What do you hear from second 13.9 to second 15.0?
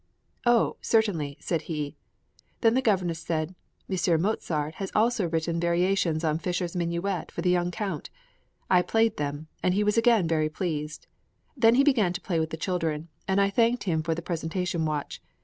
for the presentation